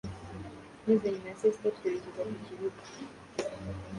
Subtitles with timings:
[0.85, 2.81] maze nyuma ya saa sita twerekeza ku kibuga